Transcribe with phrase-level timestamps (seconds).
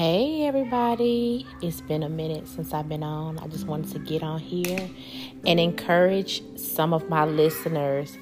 [0.00, 3.38] Hey everybody, it's been a minute since I've been on.
[3.38, 4.88] I just wanted to get on here
[5.44, 8.16] and encourage some of my listeners.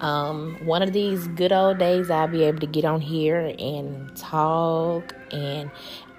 [0.00, 4.16] Um, one of these good old days, I'll be able to get on here and
[4.16, 5.72] talk and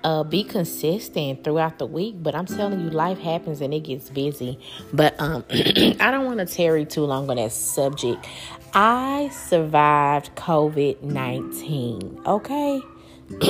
[0.04, 2.16] uh, be consistent throughout the week.
[2.21, 4.59] But I'm telling you, life happens and it gets busy.
[4.91, 8.27] But um, I don't want to tarry too long on that subject.
[8.73, 12.82] I survived COVID 19, okay?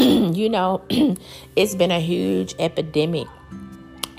[0.00, 0.82] you know,
[1.56, 3.26] it's been a huge epidemic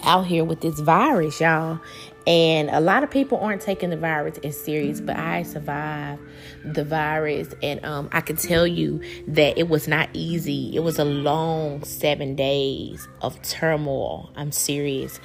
[0.04, 1.80] out here with this virus, y'all.
[2.28, 6.22] And a lot of people aren't taking the virus as serious, but I survived
[6.64, 7.48] the virus.
[7.64, 10.76] And um, I can tell you that it was not easy.
[10.76, 14.30] It was a long seven days of turmoil.
[14.36, 15.20] I'm serious.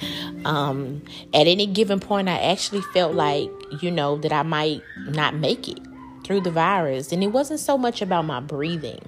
[0.45, 5.35] Um, at any given point, I actually felt like, you know, that I might not
[5.35, 5.79] make it
[6.25, 7.11] through the virus.
[7.11, 9.01] And it wasn't so much about my breathing.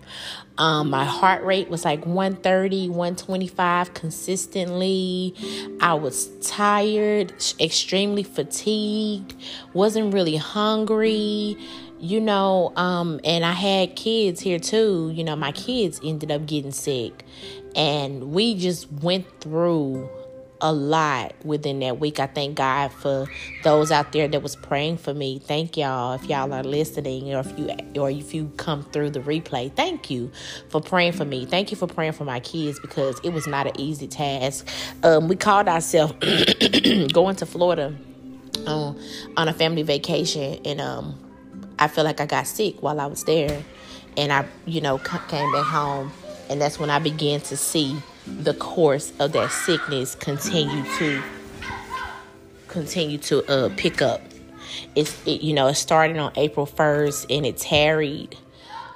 [0.58, 5.34] Um, my heart rate was like 130, 125 consistently.
[5.82, 9.36] I was tired, extremely fatigued,
[9.73, 11.58] wasn't really hungry
[12.00, 16.45] you know um and i had kids here too you know my kids ended up
[16.45, 17.26] getting sick
[17.76, 20.08] and we just went through
[20.62, 22.20] a lot within that week.
[22.20, 23.28] I thank God for
[23.64, 25.40] those out there that was praying for me.
[25.40, 29.20] Thank y'all if y'all are listening or if you or if you come through the
[29.20, 29.72] replay.
[29.72, 30.32] Thank you
[30.70, 31.46] for praying for me.
[31.46, 34.68] Thank you for praying for my kids because it was not an easy task.
[35.04, 36.14] Um, we called ourselves
[37.14, 37.96] going to Florida
[38.66, 39.00] um,
[39.36, 41.18] on a family vacation and um,
[41.80, 43.64] I feel like I got sick while I was there
[44.16, 46.12] and I you know came back home
[46.50, 47.96] and that's when I began to see
[48.39, 51.23] the course of that sickness continue to
[52.67, 54.22] continue to uh, pick up.
[54.95, 58.38] It's it, you know it started on April first and it tarried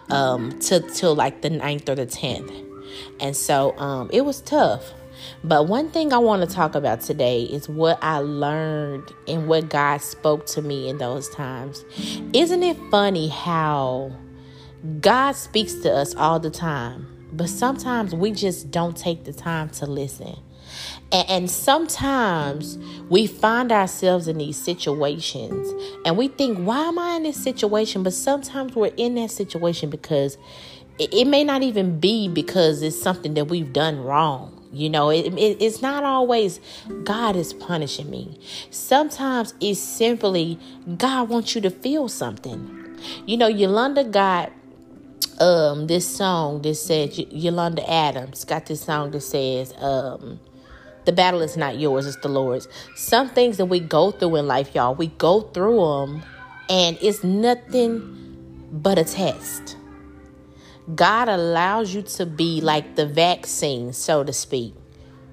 [0.10, 2.68] um to till like the 9th or the 10th.
[3.20, 4.94] And so um it was tough.
[5.44, 9.70] But one thing I want to talk about today is what I learned and what
[9.70, 11.86] God spoke to me in those times.
[12.34, 14.16] Isn't it funny how
[15.00, 17.11] God speaks to us all the time?
[17.34, 20.38] But sometimes we just don't take the time to listen.
[21.12, 22.78] And, sometimes
[23.10, 25.70] we find ourselves in these situations
[26.06, 28.04] and we think, why am I in this situation?
[28.04, 30.38] But sometimes we're in that situation because
[30.98, 34.58] it, it may not even be because it's something that we've done wrong.
[34.72, 36.62] You know, it, it, it's not always
[37.04, 38.40] God is punishing me.
[38.70, 40.58] Sometimes it's simply
[40.98, 42.78] God wants you to feel something.
[43.26, 44.54] You know, Yolanda got
[45.42, 50.40] um this song that said Yolanda Adams got this song that says um
[51.06, 54.46] the battle is not yours it's the Lord's some things that we go through in
[54.46, 56.24] life y'all we go through them
[56.70, 59.78] and it's nothing but a test
[60.94, 64.76] God allows you to be like the vaccine so to speak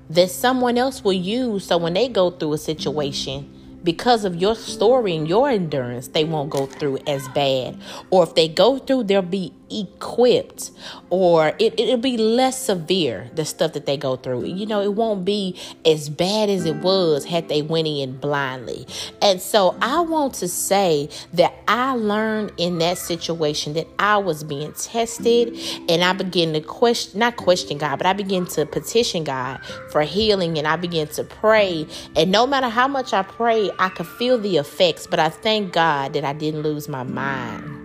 [0.09, 3.55] that someone else will use so when they go through a situation
[3.85, 7.81] because of your story and your endurance, they won't go through as bad.
[8.11, 10.71] Or if they go through, they'll be equipped
[11.11, 14.45] or it, it'll be less severe the stuff that they go through.
[14.45, 18.87] You know it won't be as bad as it was had they went in blindly.
[19.23, 24.45] And so i want to say that i learned in that situation that i was
[24.45, 25.57] being tested
[25.89, 30.03] and i began to question not question god but i began to petition god for
[30.03, 31.87] healing and i began to pray.
[32.17, 35.73] And no matter how much i pray i could feel the effects but i thank
[35.73, 37.78] god that i didn't lose my mind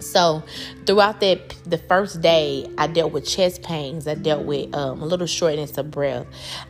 [0.00, 0.42] so
[0.86, 4.06] throughout that the first day, I dealt with chest pains.
[4.06, 6.26] I dealt with um, a little shortness of breath.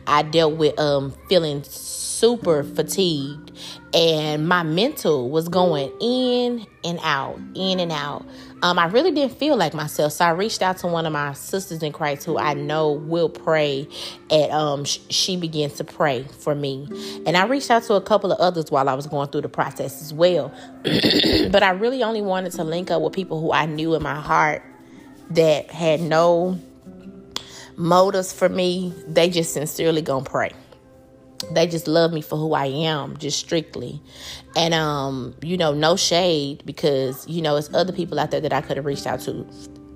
[0.07, 3.51] I dealt with um, feeling super fatigued,
[3.93, 8.25] and my mental was going in and out, in and out.
[8.61, 11.33] Um, I really didn't feel like myself, so I reached out to one of my
[11.33, 13.87] sisters in Christ who I know will pray,
[14.29, 16.87] and um, sh- she began to pray for me.
[17.25, 19.49] And I reached out to a couple of others while I was going through the
[19.49, 20.51] process as well.
[20.83, 24.19] but I really only wanted to link up with people who I knew in my
[24.19, 24.61] heart
[25.31, 26.59] that had no
[27.77, 28.93] motives for me.
[29.07, 30.51] They just sincerely gonna pray
[31.51, 34.01] they just love me for who I am, just strictly.
[34.55, 38.53] And um, you know, no shade because, you know, it's other people out there that
[38.53, 39.47] I could have reached out to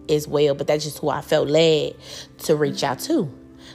[0.09, 1.95] as well, but that's just who I felt led
[2.39, 3.31] to reach out to.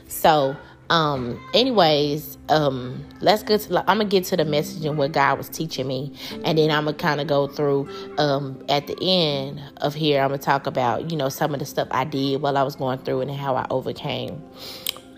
[0.08, 0.56] So,
[0.90, 5.36] um, anyways, um, let's get to I'm gonna get to the message and what God
[5.36, 9.60] was teaching me, and then I'm gonna kind of go through um at the end
[9.78, 10.22] of here.
[10.22, 12.76] I'm gonna talk about, you know, some of the stuff I did while I was
[12.76, 14.42] going through and how I overcame.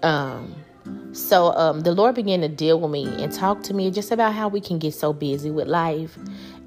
[0.03, 0.57] Um
[1.13, 4.33] so um, the Lord began to deal with me and talk to me just about
[4.33, 6.17] how we can get so busy with life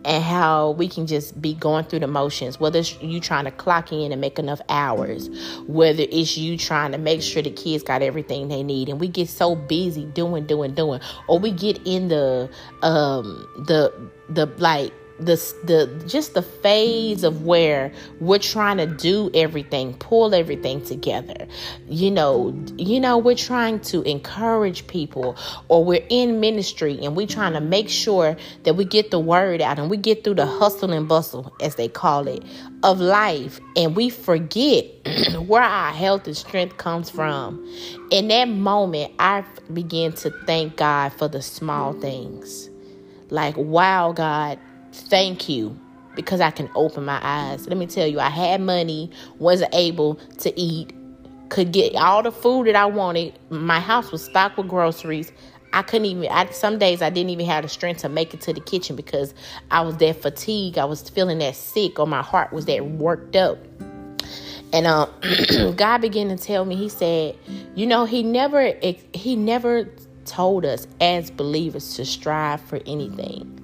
[0.05, 3.51] and how we can just be going through the motions whether it's you trying to
[3.51, 5.29] clock in and make enough hours
[5.67, 8.89] whether it's you trying to make sure the kids got everything they need.
[8.89, 12.49] And we get so busy doing doing doing or we get in the
[12.81, 13.93] um the
[14.29, 20.33] the like the the just the phase of where we're trying to do everything, pull
[20.33, 21.47] everything together.
[21.87, 25.37] You know, you know, we're trying to encourage people,
[25.67, 29.61] or we're in ministry and we're trying to make sure that we get the word
[29.61, 32.43] out and we get through the hustle and bustle, as they call it,
[32.83, 34.85] of life, and we forget
[35.45, 37.63] where our health and strength comes from.
[38.09, 42.69] In that moment, I begin to thank God for the small things.
[43.29, 44.59] Like, wow, God,
[44.93, 45.77] Thank you
[46.15, 47.67] because I can open my eyes.
[47.67, 49.09] Let me tell you, I had money,
[49.39, 50.93] wasn't able to eat,
[51.49, 53.37] could get all the food that I wanted.
[53.49, 55.31] My house was stocked with groceries.
[55.73, 56.27] I couldn't even.
[56.31, 58.95] I, some days I didn't even have the strength to make it to the kitchen
[58.95, 59.33] because
[59.71, 60.77] I was that fatigued.
[60.77, 63.57] I was feeling that sick, or my heart was that worked up.
[64.71, 65.09] And um,
[65.75, 66.75] God began to tell me.
[66.75, 67.35] He said,
[67.73, 68.73] "You know, He never,
[69.13, 69.89] He never
[70.25, 73.62] told us as believers to strive for anything."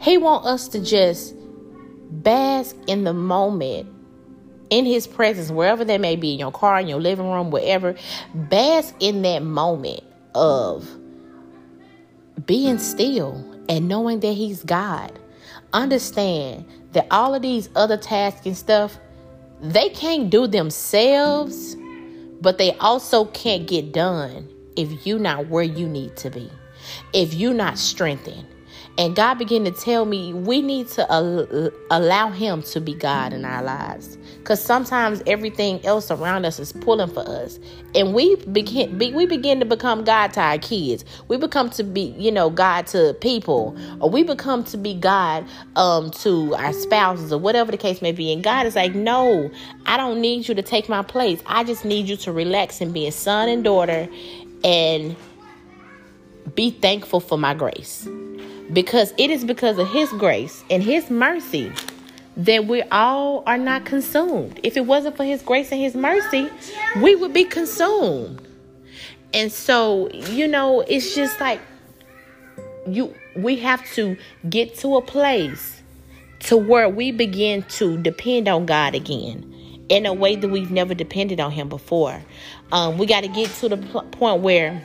[0.00, 1.34] He want us to just
[2.10, 3.88] bask in the moment
[4.70, 7.94] in his presence wherever that may be in your car in your living room wherever.
[8.34, 10.02] Bask in that moment
[10.34, 10.88] of
[12.44, 15.18] being still and knowing that he's God.
[15.72, 18.98] Understand that all of these other tasks and stuff
[19.60, 21.76] they can't do themselves
[22.40, 26.50] but they also can't get done if you're not where you need to be
[27.12, 28.46] if you're not strengthened
[28.98, 33.32] and God began to tell me we need to al- allow Him to be God
[33.32, 34.18] in our lives.
[34.38, 37.60] Because sometimes everything else around us is pulling for us.
[37.94, 41.04] And we begin, we begin to become God to our kids.
[41.28, 43.76] We become to be, you know, God to people.
[44.00, 45.46] Or we become to be God
[45.76, 48.32] um, to our spouses or whatever the case may be.
[48.32, 49.48] And God is like, no,
[49.86, 51.40] I don't need you to take my place.
[51.46, 54.08] I just need you to relax and be a son and daughter
[54.64, 55.14] and
[56.56, 58.08] be thankful for my grace
[58.72, 61.72] because it is because of his grace and his mercy
[62.36, 64.60] that we all are not consumed.
[64.62, 66.48] If it wasn't for his grace and his mercy,
[67.02, 68.46] we would be consumed.
[69.34, 71.60] And so, you know, it's just like
[72.86, 74.16] you we have to
[74.48, 75.82] get to a place
[76.40, 79.54] to where we begin to depend on God again
[79.88, 82.22] in a way that we've never depended on him before.
[82.72, 84.82] Um, we got to get to the point where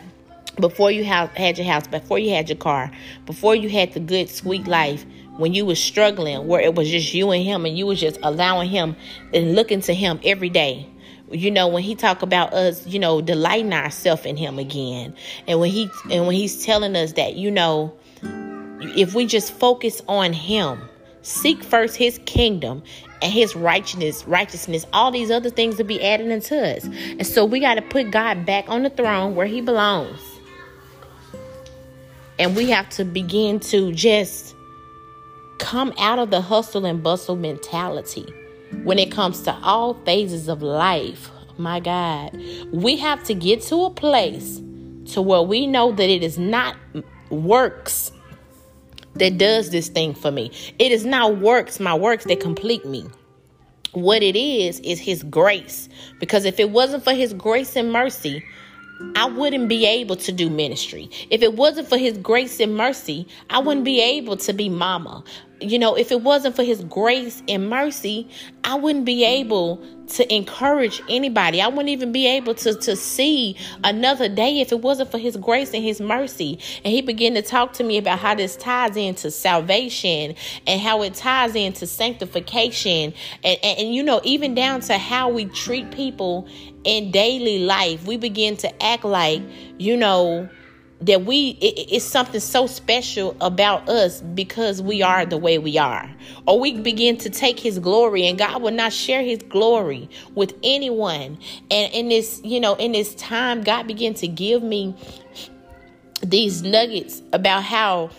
[0.60, 2.92] before you have, had your house, before you had your car,
[3.26, 5.06] before you had the good, sweet life,
[5.38, 8.20] when you was struggling, where it was just you and him, and you was just
[8.22, 8.96] allowing him
[9.34, 10.88] and looking to him every day.
[11.32, 15.16] You know, when he talk about us, you know, delighting ourselves in him again,
[15.48, 17.92] and when he and when he's telling us that, you know,
[18.82, 20.80] if we just focus on him,
[21.24, 22.84] seek first his kingdom
[23.24, 26.84] and his righteousness, righteousness, all these other things will be added into us.
[26.84, 30.33] And so we got to put God back on the throne where he belongs.
[32.40, 34.56] And we have to begin to just
[35.60, 38.26] come out of the hustle and bustle mentality
[38.84, 41.30] when it comes to all phases of life.
[41.58, 42.36] My God,
[42.72, 44.60] we have to get to a place
[45.14, 46.76] to where we know that it is not
[47.30, 48.12] works
[49.16, 50.52] that does this thing for me.
[50.80, 53.06] It is not works, my works that complete me.
[53.92, 55.88] What it is is his grace.
[56.20, 58.44] Because if it wasn't for his grace and mercy,
[59.16, 61.10] I wouldn't be able to do ministry.
[61.30, 65.24] If it wasn't for his grace and mercy, I wouldn't be able to be mama.
[65.64, 68.28] You know, if it wasn't for his grace and mercy,
[68.64, 71.62] I wouldn't be able to encourage anybody.
[71.62, 75.38] I wouldn't even be able to, to see another day if it wasn't for his
[75.38, 76.60] grace and his mercy.
[76.84, 80.36] And he began to talk to me about how this ties into salvation
[80.68, 83.14] and how it ties into sanctification.
[83.44, 86.48] And, and, and you know, even down to how we treat people
[86.84, 89.42] in daily life, we begin to act like,
[89.78, 90.50] you know,
[91.06, 95.78] that we it, it's something so special about us because we are the way we
[95.78, 96.10] are.
[96.48, 100.54] Or we begin to take his glory and god will not share his glory with
[100.64, 101.38] anyone.
[101.70, 104.96] And in this you know in this time god began to give me
[106.22, 108.10] these nuggets about how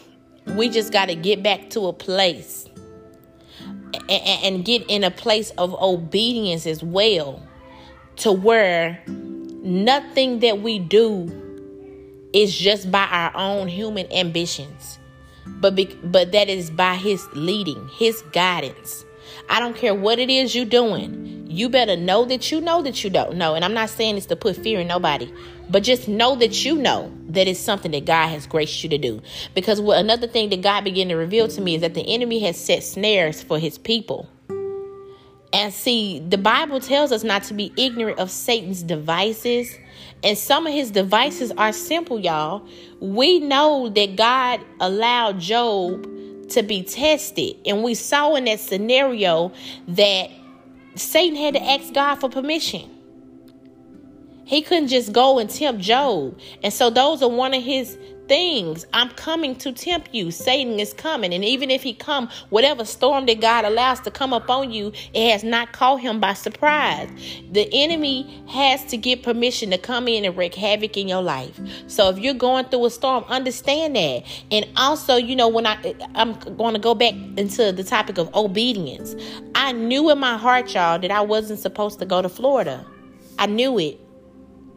[0.46, 2.68] we just got to get back to a place
[4.10, 7.42] and, and get in a place of obedience as well
[8.16, 11.43] to where nothing that we do
[12.34, 14.98] is just by our own human ambitions
[15.46, 19.04] but be, but that is by his leading his guidance
[19.48, 23.02] i don't care what it is you're doing you better know that you know that
[23.02, 25.32] you don't know and i'm not saying this to put fear in nobody
[25.70, 28.98] But just know that you know that it's something that God has graced you to
[28.98, 29.22] do.
[29.54, 32.40] Because what another thing that God began to reveal to me is that the enemy
[32.40, 34.28] has set snares for his people.
[35.52, 39.78] And see, the Bible tells us not to be ignorant of Satan's devices.
[40.24, 42.66] And some of his devices are simple, y'all.
[42.98, 46.08] We know that God allowed Job
[46.48, 47.56] to be tested.
[47.66, 49.52] And we saw in that scenario
[49.88, 50.30] that
[50.94, 52.90] Satan had to ask God for permission.
[54.46, 56.38] He couldn't just go and tempt Job.
[56.62, 58.86] And so those are one of his things.
[58.92, 60.30] I'm coming to tempt you.
[60.30, 61.32] Satan is coming.
[61.34, 65.30] And even if he come, whatever storm that God allows to come upon you, it
[65.30, 67.10] has not caught him by surprise.
[67.52, 71.58] The enemy has to get permission to come in and wreak havoc in your life.
[71.86, 74.24] So if you're going through a storm, understand that.
[74.50, 78.34] And also, you know, when I I'm going to go back into the topic of
[78.34, 79.14] obedience.
[79.54, 82.84] I knew in my heart, y'all, that I wasn't supposed to go to Florida.
[83.38, 84.00] I knew it.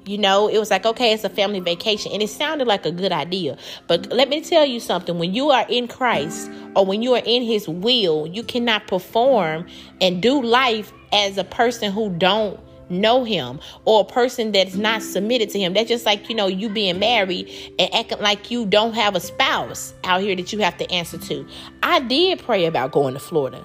[0.08, 2.12] You know, it was like, okay, it's a family vacation.
[2.14, 3.58] And it sounded like a good idea.
[3.88, 7.24] But let me tell you something when you are in Christ or when you are
[7.26, 9.68] in His will, you cannot perform
[10.00, 12.60] and do life as a person who don't
[12.90, 15.74] know him or a person that's not submitted to him.
[15.74, 19.20] That's just like, you know, you being married and acting like you don't have a
[19.20, 21.48] spouse out here that you have to answer to.
[21.84, 23.64] I did pray about going to Florida,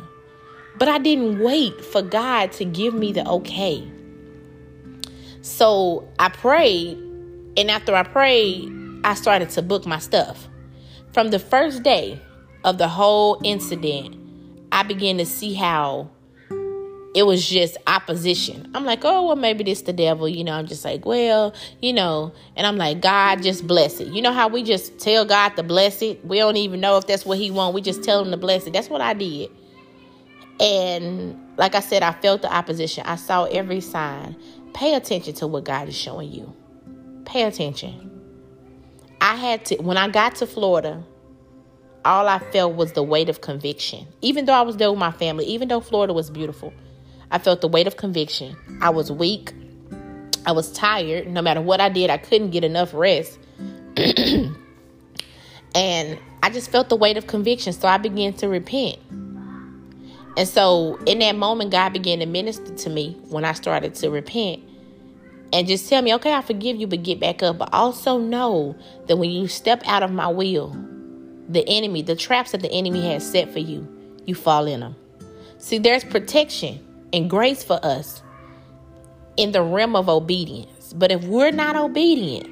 [0.76, 3.86] but I didn't wait for God to give me the okay.
[5.42, 6.96] So I prayed,
[7.56, 8.72] and after I prayed,
[9.04, 10.48] I started to book my stuff.
[11.12, 12.20] From the first day
[12.64, 14.16] of the whole incident,
[14.70, 16.10] I began to see how
[17.14, 18.70] it was just opposition.
[18.74, 20.28] I'm like, oh, well, maybe this the devil.
[20.28, 24.08] You know, I'm just like, well, you know, and I'm like, God, just bless it.
[24.08, 26.24] You know how we just tell God to bless it?
[26.24, 27.74] We don't even know if that's what he want.
[27.74, 28.72] We just tell him to bless it.
[28.72, 29.50] That's what I did.
[30.60, 33.04] And like I said, I felt the opposition.
[33.04, 34.36] I saw every sign.
[34.74, 36.54] Pay attention to what God is showing you.
[37.24, 38.10] Pay attention.
[39.20, 41.04] I had to, when I got to Florida,
[42.04, 44.06] all I felt was the weight of conviction.
[44.20, 46.72] Even though I was there with my family, even though Florida was beautiful,
[47.30, 48.56] I felt the weight of conviction.
[48.80, 49.52] I was weak.
[50.44, 51.28] I was tired.
[51.28, 53.38] No matter what I did, I couldn't get enough rest.
[53.96, 54.56] and
[56.42, 57.72] I just felt the weight of conviction.
[57.72, 58.98] So I began to repent.
[60.36, 64.10] And so in that moment, God began to minister to me when I started to
[64.10, 64.62] repent
[65.52, 67.58] and just tell me, okay, I forgive you, but get back up.
[67.58, 68.74] But also know
[69.06, 70.74] that when you step out of my will,
[71.48, 73.86] the enemy, the traps that the enemy has set for you,
[74.24, 74.96] you fall in them.
[75.58, 78.22] See, there's protection and grace for us
[79.36, 80.94] in the realm of obedience.
[80.94, 82.48] But if we're not obedient,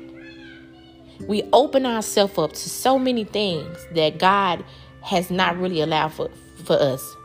[1.27, 4.65] we open ourselves up to so many things that God
[5.03, 6.31] has not really allowed for,
[6.65, 7.17] for us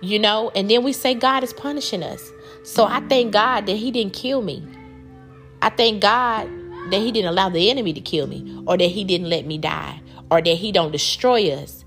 [0.00, 2.30] you know, and then we say God is punishing us.
[2.62, 4.66] So I thank God that He didn't kill me.
[5.62, 6.48] I thank God
[6.90, 9.58] that He didn't allow the enemy to kill me, or that He didn't let me
[9.58, 10.00] die,
[10.30, 11.84] or that He don't destroy us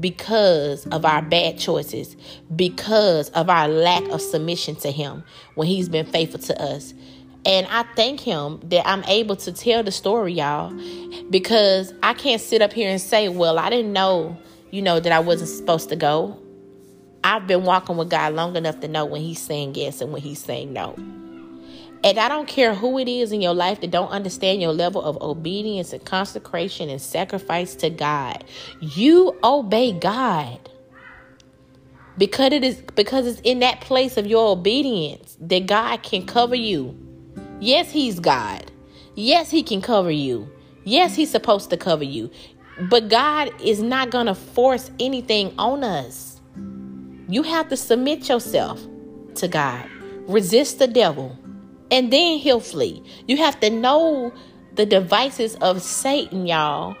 [0.00, 2.16] because of our bad choices,
[2.54, 6.94] because of our lack of submission to Him when He's been faithful to us.
[7.46, 10.72] And I thank him that I'm able to tell the story, y'all,
[11.28, 14.38] because I can't sit up here and say, well, I didn't know,
[14.70, 16.40] you know, that I wasn't supposed to go.
[17.24, 20.20] I've been walking with God long enough to know when He's saying yes and when
[20.20, 20.94] He's saying no.
[22.04, 25.02] And I don't care who it is in your life that don't understand your level
[25.02, 28.44] of obedience and consecration and sacrifice to God.
[28.80, 30.68] You obey God.
[32.18, 36.54] Because it is because it's in that place of your obedience that God can cover
[36.54, 36.94] you.
[37.58, 38.70] Yes, he's God.
[39.14, 40.48] Yes, he can cover you.
[40.84, 42.30] Yes, he's supposed to cover you.
[42.82, 46.33] But God is not going to force anything on us.
[47.28, 48.80] You have to submit yourself
[49.36, 49.88] to God,
[50.28, 51.36] resist the devil,
[51.90, 53.02] and then he'll flee.
[53.26, 54.32] You have to know
[54.74, 56.96] the devices of Satan, y'all,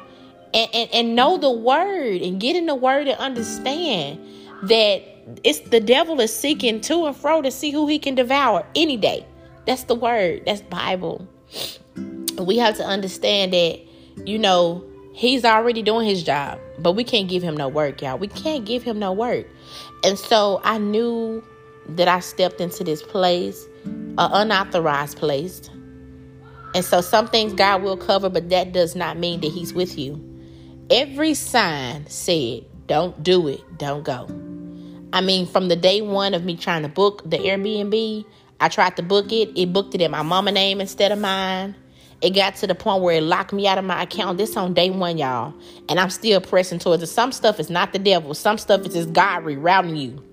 [0.52, 4.20] and, and, and know the word and get in the word and understand
[4.62, 5.02] that
[5.42, 8.96] it's the devil is seeking to and fro to see who he can devour any
[8.96, 9.26] day.
[9.66, 10.42] That's the word.
[10.46, 11.26] That's Bible.
[12.38, 13.80] We have to understand that,
[14.24, 18.18] you know, he's already doing his job, but we can't give him no work, y'all.
[18.18, 19.46] We can't give him no work.
[20.04, 21.42] And so I knew
[21.88, 25.68] that I stepped into this place, an unauthorized place.
[26.74, 29.98] And so some things God will cover, but that does not mean that He's with
[29.98, 30.22] you.
[30.90, 34.28] Every sign said, don't do it, don't go.
[35.12, 38.24] I mean, from the day one of me trying to book the Airbnb,
[38.60, 39.56] I tried to book it.
[39.56, 41.74] It booked it in my mama name instead of mine.
[42.24, 44.38] It got to the point where it locked me out of my account.
[44.38, 45.52] This on day one, y'all.
[45.90, 47.08] And I'm still pressing towards it.
[47.08, 48.32] Some stuff is not the devil.
[48.32, 50.24] Some stuff is just God rerouting you.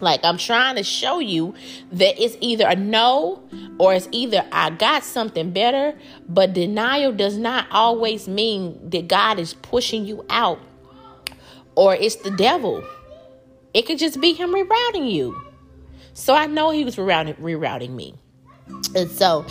[0.00, 1.52] Like I'm trying to show you
[1.92, 3.42] that it's either a no
[3.78, 5.94] or it's either I got something better,
[6.26, 10.58] but denial does not always mean that God is pushing you out
[11.74, 12.82] or it's the devil.
[13.74, 15.38] It could just be him rerouting you.
[16.14, 18.14] So I know he was rerouting, rerouting me.
[18.94, 19.44] And so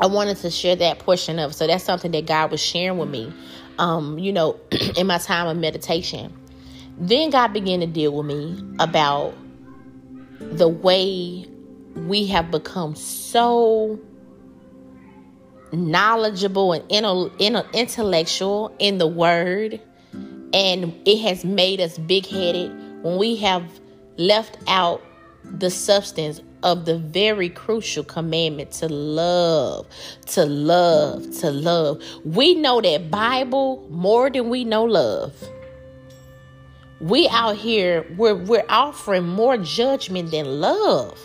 [0.00, 1.54] I wanted to share that portion of.
[1.54, 3.32] So that's something that God was sharing with me,
[3.78, 4.58] um, you know,
[4.96, 6.32] in my time of meditation.
[6.98, 9.34] Then God began to deal with me about
[10.40, 11.46] the way
[11.94, 13.98] we have become so
[15.72, 17.30] knowledgeable and
[17.74, 19.80] intellectual in the word
[20.52, 22.70] and it has made us big-headed
[23.02, 23.80] when we have
[24.16, 25.02] left out
[25.44, 29.86] the substance of the very crucial commandment to love,
[30.26, 32.02] to love, to love.
[32.24, 35.34] We know that Bible more than we know love.
[37.00, 41.18] We out here, we're, we're offering more judgment than love.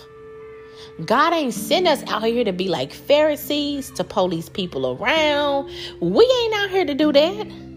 [1.06, 5.72] God ain't sent us out here to be like Pharisees, to police people around.
[6.02, 7.71] We ain't out here to do that.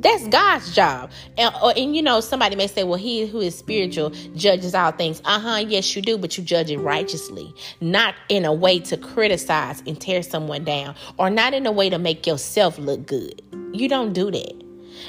[0.00, 1.10] That's God's job.
[1.36, 4.92] And, or, and you know, somebody may say, well, he who is spiritual judges all
[4.92, 5.20] things.
[5.24, 8.96] Uh huh, yes, you do, but you judge it righteously, not in a way to
[8.96, 13.42] criticize and tear someone down, or not in a way to make yourself look good.
[13.72, 14.59] You don't do that.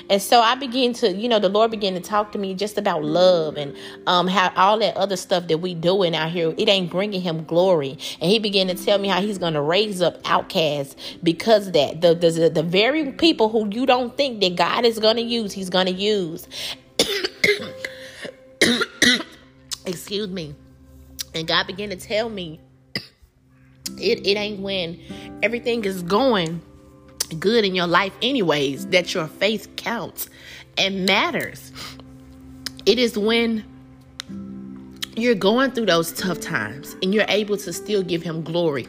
[0.09, 2.77] And so I began to, you know, the Lord began to talk to me just
[2.77, 3.75] about love and
[4.07, 7.45] um, how all that other stuff that we doing out here, it ain't bringing him
[7.45, 7.97] glory.
[8.19, 12.01] And he began to tell me how he's going to raise up outcasts because that.
[12.01, 15.53] The, the, the very people who you don't think that God is going to use,
[15.53, 16.47] he's going to use.
[19.85, 20.55] Excuse me.
[21.33, 22.59] And God began to tell me
[23.97, 24.99] it, it ain't when
[25.41, 26.61] everything is going
[27.39, 30.29] good in your life, anyways, that your faith counts
[30.77, 31.71] and matters.
[32.85, 33.63] It is when
[35.15, 38.87] you're going through those tough times and you're able to still give Him glory.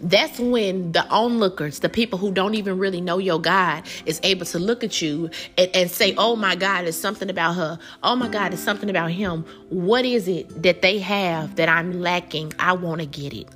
[0.00, 4.46] That's when the onlookers, the people who don't even really know your God, is able
[4.46, 7.78] to look at you and, and say, Oh my God, there's something about her.
[8.02, 9.44] Oh my God, there's something about him.
[9.70, 12.52] What is it that they have that I'm lacking?
[12.58, 13.48] I want to get it.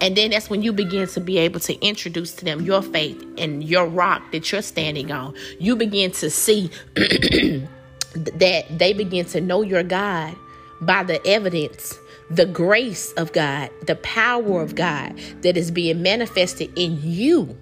[0.00, 3.22] And then that's when you begin to be able to introduce to them your faith
[3.38, 5.34] and your rock that you're standing on.
[5.58, 10.34] You begin to see that they begin to know your God
[10.80, 11.98] by the evidence,
[12.30, 17.56] the grace of God, the power of God that is being manifested in you.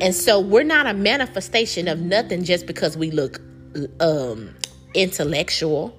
[0.00, 3.40] And so we're not a manifestation of nothing just because we look
[4.00, 4.54] um
[4.94, 5.96] intellectual.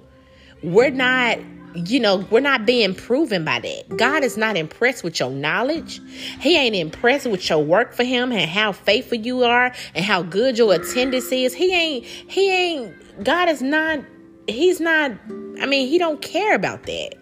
[0.62, 1.38] We're not
[1.74, 3.96] you know, we're not being proven by that.
[3.96, 6.00] God is not impressed with your knowledge.
[6.40, 10.22] He ain't impressed with your work for him and how faithful you are and how
[10.22, 11.54] good your attendance is.
[11.54, 14.00] He ain't, he ain't, God is not,
[14.48, 15.12] he's not,
[15.60, 17.14] I mean, he don't care about that.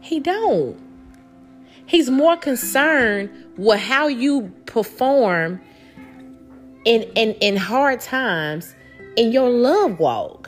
[0.00, 0.78] He don't.
[1.86, 5.60] He's more concerned with how you perform
[6.84, 8.74] in, in, in hard times
[9.16, 10.39] in your love walk.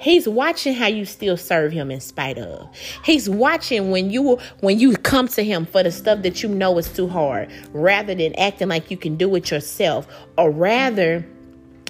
[0.00, 2.68] He's watching how you still serve him in spite of.
[3.04, 6.78] He's watching when you when you come to him for the stuff that you know
[6.78, 10.06] is too hard, rather than acting like you can do it yourself,
[10.36, 11.26] or rather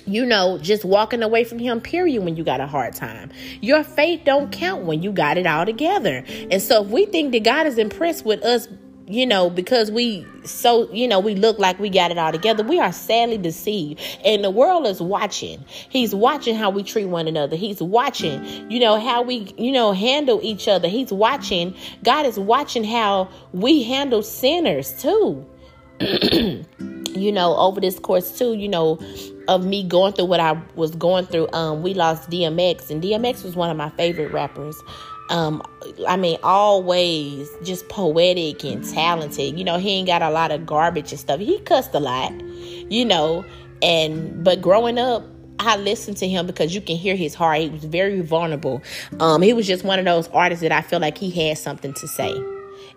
[0.09, 3.31] you know, just walking away from him, period, when you got a hard time.
[3.61, 6.25] Your faith don't count when you got it all together.
[6.51, 8.69] And so if we think that God is impressed with us
[9.09, 12.63] you know, because we so, you know, we look like we got it all together.
[12.63, 14.01] We are sadly deceived.
[14.25, 15.65] And the world is watching.
[15.89, 17.57] He's watching how we treat one another.
[17.57, 20.89] He's watching, you know, how we, you know, handle each other.
[20.89, 21.75] He's watching.
[22.05, 25.47] God is watching how we handle sinners too.
[26.01, 29.01] you know, over this course too, you know,
[29.49, 33.43] of me going through what I was going through, um, we lost DMX, and DMX
[33.43, 34.81] was one of my favorite rappers
[35.31, 35.63] um
[36.07, 40.65] i mean always just poetic and talented you know he ain't got a lot of
[40.67, 42.33] garbage and stuff he cussed a lot
[42.91, 43.45] you know
[43.83, 45.25] and but growing up
[45.61, 47.59] I listened to him because you can hear his heart.
[47.59, 48.83] He was very vulnerable.
[49.19, 51.93] Um, he was just one of those artists that I feel like he had something
[51.95, 52.33] to say.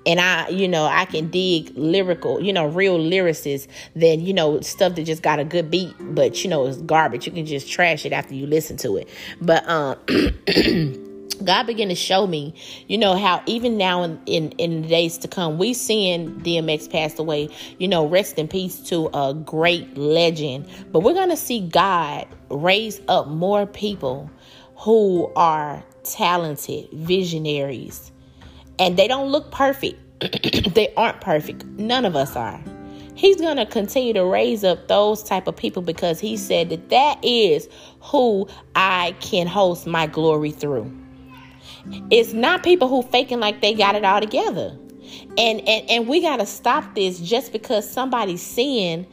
[0.06, 4.60] And I, you know, I can dig lyrical, you know, real lyricists than, you know,
[4.62, 7.28] stuff that just got a good beat, but you know, it's garbage.
[7.28, 9.10] You can just trash it after you listen to it.
[9.42, 9.98] But um
[11.36, 12.54] God began to show me,
[12.88, 16.90] you know, how even now in, in, in the days to come, we seeing DMX
[16.92, 20.68] passed away, you know, rest in peace to a great legend.
[20.92, 24.30] But we're going to see God raise up more people
[24.76, 28.12] who are talented, visionaries.
[28.80, 30.00] And they don't look perfect.
[30.74, 31.66] they aren't perfect.
[31.66, 32.62] None of us are.
[33.14, 36.90] He's going to continue to raise up those type of people because he said that
[36.90, 40.92] that is who I can host my glory through.
[42.10, 44.78] It's not people who faking like they got it all together.
[45.38, 49.08] And and, and we gotta stop this just because somebody's sin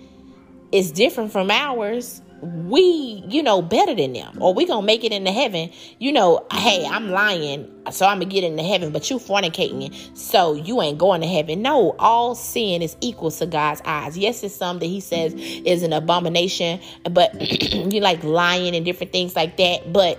[0.73, 5.13] is different from ours we, you know, better than them, or we gonna make it
[5.13, 5.71] into heaven.
[5.99, 10.55] You know, hey, I'm lying, so I'm gonna get into heaven, but you fornicating, so
[10.55, 11.63] you ain't going to heaven.
[11.63, 14.17] No, all sin is equal to God's eyes.
[14.17, 17.35] Yes, it's some that He says is an abomination, but
[17.73, 19.93] you like lying and different things like that.
[19.93, 20.19] But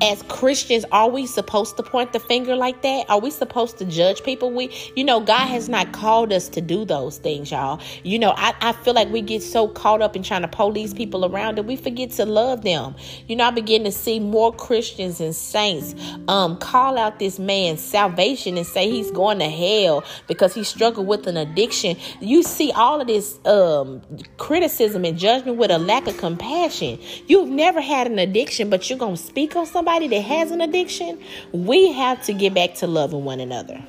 [0.00, 3.08] as Christians, are we supposed to point the finger like that?
[3.08, 4.50] Are we supposed to judge people?
[4.50, 7.80] We, you know, God has not called us to do those things, y'all.
[8.02, 10.94] You know, I, I feel like we get so caught up in trying to police
[10.94, 12.94] people around that we forget to love them.
[13.28, 15.94] You know, I begin to see more Christians and saints
[16.28, 21.06] um, call out this man's salvation and say he's going to hell because he struggled
[21.06, 21.96] with an addiction.
[22.20, 24.02] You see all of this um,
[24.38, 26.98] criticism and judgment with a lack of compassion.
[27.26, 30.60] You've never had an addiction, but you're going to speak on somebody that has an
[30.60, 31.20] addiction,
[31.52, 33.82] we have to get back to loving one another.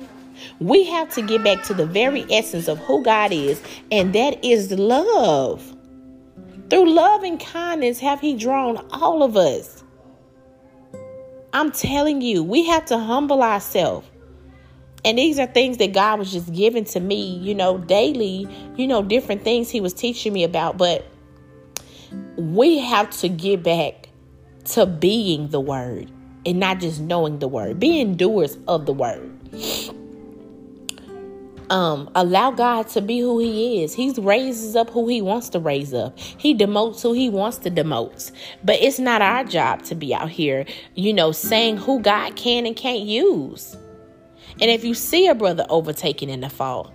[0.58, 4.44] We have to get back to the very essence of who God is, and that
[4.44, 5.74] is love.
[6.68, 9.84] Through love and kindness have He drawn all of us.
[11.52, 14.08] I'm telling you, we have to humble ourselves.
[15.04, 18.88] And these are things that God was just giving to me, you know, daily, you
[18.88, 20.78] know, different things He was teaching me about.
[20.78, 21.06] But
[22.36, 24.05] we have to get back
[24.66, 26.10] to being the word
[26.44, 29.32] and not just knowing the word, being doers of the word.
[31.68, 33.92] Um, allow God to be who He is.
[33.92, 36.16] He raises up who He wants to raise up.
[36.18, 38.30] He demotes who He wants to demote.
[38.62, 42.66] But it's not our job to be out here, you know, saying who God can
[42.66, 43.76] and can't use.
[44.60, 46.92] And if you see a brother overtaken in the fault,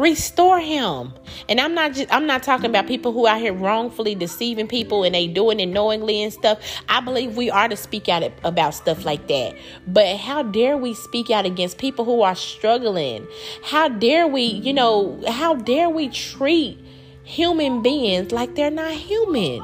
[0.00, 1.12] restore him.
[1.48, 5.04] And i'm not just i'm not talking about people who out here wrongfully deceiving people
[5.04, 6.58] and they doing it knowingly and stuff.
[6.88, 9.56] I believe we are to speak out about stuff like that.
[9.86, 13.26] But how dare we speak out against people who are struggling?
[13.62, 16.78] How dare we you know how dare we treat
[17.22, 19.60] human beings like they're not human?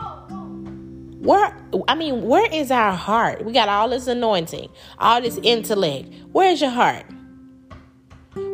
[1.21, 1.57] Where
[1.89, 3.45] i mean where is our heart?
[3.45, 4.69] We got all this anointing
[4.99, 6.13] all this intellect.
[6.33, 7.07] Where's your heart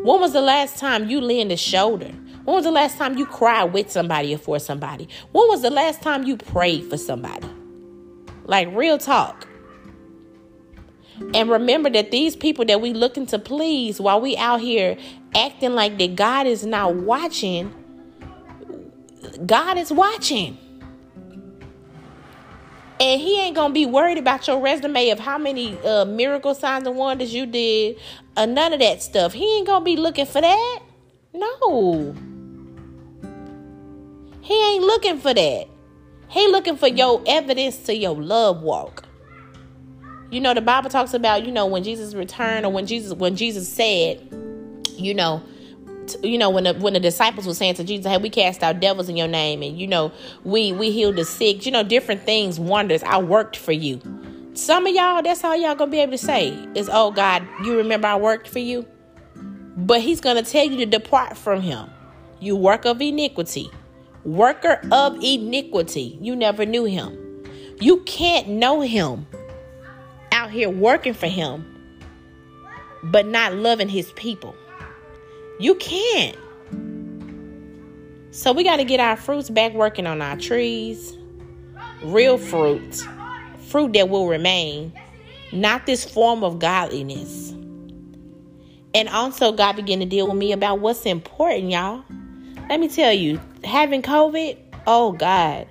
[0.03, 2.13] when was the last time you leaned a shoulder?
[2.45, 5.09] When was the last time you cried with somebody or for somebody?
[5.31, 7.49] When was the last time you prayed for somebody?
[8.45, 9.47] Like real talk.
[11.35, 14.97] And remember that these people that we looking to please while we out here
[15.37, 17.73] acting like that God is not watching,
[19.47, 20.59] God is watching.
[23.03, 26.87] And he ain't gonna be worried about your resume of how many uh, miracle signs
[26.87, 27.99] and wonders you did,
[28.37, 29.33] or none of that stuff.
[29.33, 30.83] He ain't gonna be looking for that.
[31.35, 32.15] No.
[34.41, 35.67] He ain't looking for that.
[36.29, 39.05] He looking for your evidence to your love walk.
[40.31, 43.35] You know, the Bible talks about, you know, when Jesus returned or when Jesus when
[43.35, 44.21] Jesus said,
[44.93, 45.43] you know,
[46.23, 48.81] you know when the when the disciples were saying to Jesus, "Hey, we cast out
[48.81, 50.13] devils in your name, and you know
[50.45, 53.03] we we healed the sick, you know different things, wonders.
[53.03, 54.01] I worked for you."
[54.55, 57.77] Some of y'all, that's all y'all gonna be able to say is, "Oh God, you
[57.77, 58.85] remember I worked for you,"
[59.77, 61.89] but He's gonna tell you to depart from Him.
[62.41, 63.71] You work of iniquity,
[64.25, 66.19] worker of iniquity.
[66.21, 67.17] You never knew Him.
[67.81, 69.27] You can't know Him
[70.33, 71.65] out here working for Him,
[73.05, 74.55] but not loving His people.
[75.59, 76.37] You can't.
[78.31, 81.17] So we got to get our fruits back working on our trees.
[82.03, 83.03] Real fruit.
[83.69, 84.93] Fruit that will remain.
[85.53, 87.51] Not this form of godliness.
[88.95, 92.05] And also, God began to deal with me about what's important, y'all.
[92.69, 95.67] Let me tell you, having COVID, oh God,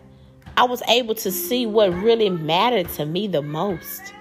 [0.57, 4.13] I was able to see what really mattered to me the most.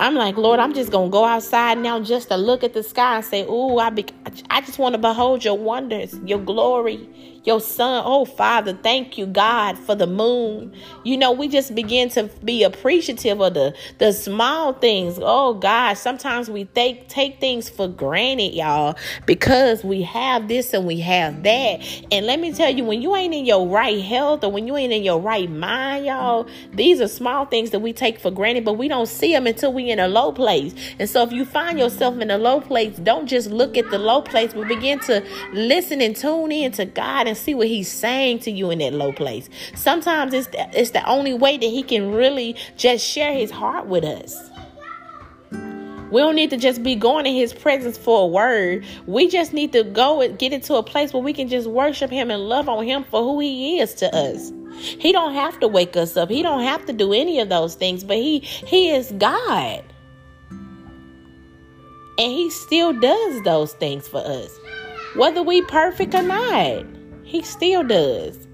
[0.00, 3.16] I'm like, Lord, I'm just gonna go outside now just to look at the sky
[3.16, 4.06] and say, "Oh, I be,
[4.50, 7.08] I just want to behold your wonders, your glory,
[7.48, 8.02] your sun.
[8.04, 10.72] Oh, Father, thank you, God, for the moon.
[11.02, 15.18] You know, we just begin to be appreciative of the the small things.
[15.20, 20.86] Oh, God, sometimes we take take things for granted, y'all, because we have this and
[20.86, 21.80] we have that.
[22.12, 24.76] And let me tell you, when you ain't in your right health or when you
[24.76, 28.66] ain't in your right mind, y'all, these are small things that we take for granted,
[28.66, 30.74] but we don't see them until we in a low place.
[30.98, 33.98] And so if you find yourself in a low place, don't just look at the
[33.98, 37.90] low place, but begin to listen and tune in to God and see what he's
[37.90, 39.48] saying to you in that low place.
[39.74, 43.86] Sometimes it's the, it's the only way that he can really just share his heart
[43.86, 44.50] with us.
[46.10, 48.84] We don't need to just be going in his presence for a word.
[49.06, 52.10] We just need to go and get into a place where we can just worship
[52.10, 54.52] him and love on him for who he is to us.
[54.78, 56.30] He don't have to wake us up.
[56.30, 59.84] He don't have to do any of those things, but he he is God.
[62.18, 64.50] And he still does those things for us.
[65.14, 66.84] Whether we perfect or not,
[67.28, 68.48] he still does.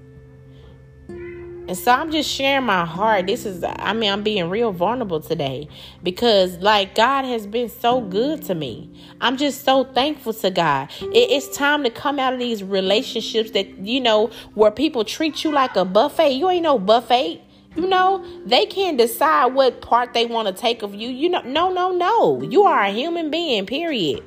[1.07, 3.25] And so I'm just sharing my heart.
[3.25, 5.67] This is, I mean, I'm being real vulnerable today
[6.03, 8.91] because, like, God has been so good to me.
[9.21, 10.91] I'm just so thankful to God.
[11.01, 15.43] It, it's time to come out of these relationships that, you know, where people treat
[15.43, 16.31] you like a buffet.
[16.31, 17.41] You ain't no buffet.
[17.75, 21.09] You know, they can't decide what part they want to take of you.
[21.09, 22.41] You know, no, no, no.
[22.41, 24.23] You are a human being, period.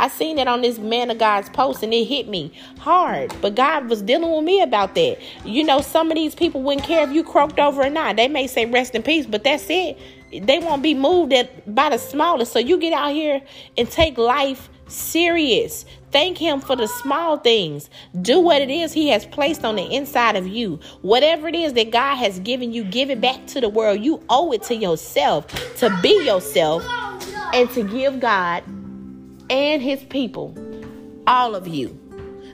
[0.00, 3.34] I seen it on this man of God's post and it hit me hard.
[3.42, 5.18] But God was dealing with me about that.
[5.44, 8.16] You know, some of these people wouldn't care if you croaked over or not.
[8.16, 9.98] They may say rest in peace, but that's it.
[10.32, 12.50] They won't be moved at by the smallest.
[12.50, 13.42] So you get out here
[13.76, 15.84] and take life serious.
[16.12, 17.90] Thank him for the small things.
[18.22, 20.80] Do what it is he has placed on the inside of you.
[21.02, 24.00] Whatever it is that God has given you, give it back to the world.
[24.00, 26.84] You owe it to yourself to be yourself
[27.52, 28.64] and to give God
[29.50, 30.54] and his people,
[31.26, 31.98] all of you.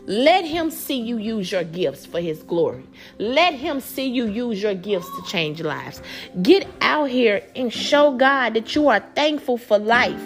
[0.09, 2.85] Let him see you use your gifts for his glory.
[3.19, 6.01] Let him see you use your gifts to change lives.
[6.43, 10.23] Get out here and show God that you are thankful for life.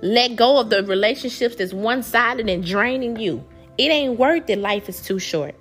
[0.00, 3.44] Let go of the relationships that's one sided and draining you.
[3.78, 4.58] It ain't worth it.
[4.58, 5.54] Life is too short.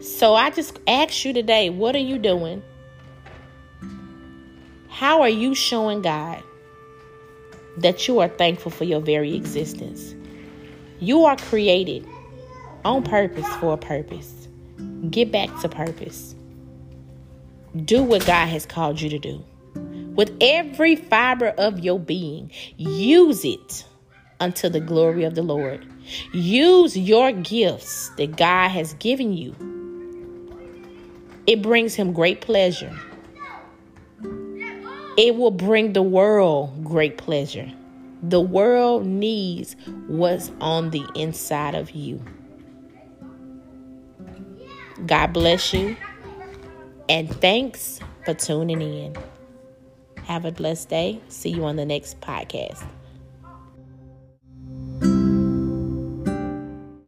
[0.00, 2.62] So I just ask you today what are you doing?
[4.96, 6.42] How are you showing God
[7.76, 10.14] that you are thankful for your very existence?
[11.00, 12.08] You are created
[12.82, 14.48] on purpose for a purpose.
[15.10, 16.34] Get back to purpose.
[17.84, 19.44] Do what God has called you to do.
[20.14, 23.84] With every fiber of your being, use it
[24.40, 25.86] unto the glory of the Lord.
[26.32, 29.54] Use your gifts that God has given you.
[31.46, 32.98] It brings him great pleasure
[35.16, 37.70] it will bring the world great pleasure.
[38.22, 39.76] The world needs
[40.06, 42.22] what's on the inside of you.
[45.06, 45.96] God bless you.
[47.08, 49.16] And thanks for tuning in.
[50.24, 51.20] Have a blessed day.
[51.28, 52.84] See you on the next podcast.